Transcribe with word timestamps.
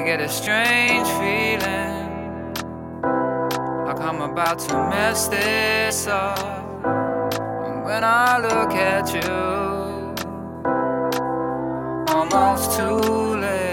I 0.00 0.02
get 0.02 0.22
a 0.22 0.30
strange 0.30 1.06
feeling 1.20 2.54
like 3.84 4.00
I'm 4.00 4.22
about 4.22 4.58
to 4.60 4.74
mess 4.88 5.28
this 5.28 6.06
up. 6.06 6.38
And 7.66 7.84
when 7.84 8.02
I 8.02 8.38
look 8.38 8.72
at 8.72 9.12
you, 9.12 9.30
almost 12.14 12.78
too 12.78 13.36
late. 13.36 13.69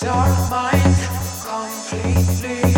dark 0.00 0.50
mind 0.50 0.96
completely 1.44 2.69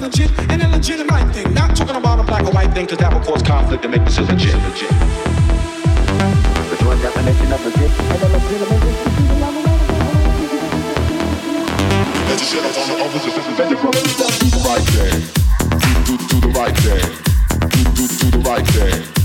legit 0.00 0.30
and 0.50 0.62
a 0.62 0.68
legitimate 0.68 1.32
thing. 1.34 1.52
Not 1.52 1.76
talking 1.76 1.96
about 1.96 2.18
a 2.18 2.22
black 2.22 2.44
or 2.44 2.52
white 2.52 2.72
thing, 2.72 2.86
because 2.86 2.98
that 2.98 3.12
will 3.12 3.20
cause 3.20 3.42
conflict 3.42 3.84
and 3.84 3.92
make 3.92 4.04
this 4.04 4.18
illegit. 4.18 4.56
Legit. 4.68 4.90
The 6.70 6.76
joint 6.80 7.02
definition 7.02 7.52
of 7.52 7.64
legit 7.64 7.90
and 8.00 8.20
the 14.50 14.60
right 14.66 14.84
thing. 14.90 15.20
Do, 16.06 16.16
do, 16.16 16.26
do 16.28 16.36
the 16.40 16.48
right 16.58 16.76
thing. 16.78 17.04
Do, 17.68 17.84
do, 17.94 18.06
do 18.08 18.30
the 18.30 18.38
right 18.48 18.66
thing. 18.66 19.19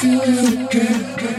You 0.00 0.20
again. 0.22 1.37